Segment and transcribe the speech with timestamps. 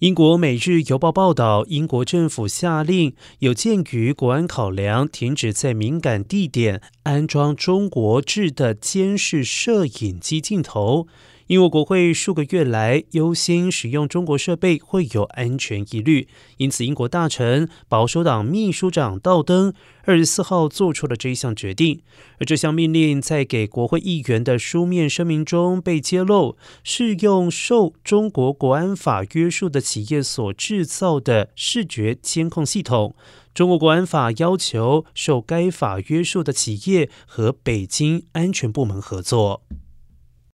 [0.00, 11.06] 英国《每日邮报》报道，英国政府下令，有鉴于国安考量，停止在敏感地点安装中国制的监视摄影机镜头。
[11.48, 16.26] 英国国会数个月来忧心使用中国设备会有安全疑虑，
[16.56, 22.00] 因此英国大臣保守党秘书长道登二十四号做出了这一项决定。
[22.38, 33.14] 而这项命令在给国会议员的书面声明中被揭露，是用受中国国安法约束的企业所制造的视觉监控系统。
[33.52, 39.62] 中国国安法要求受该法约束的企业和北京安全部门合作。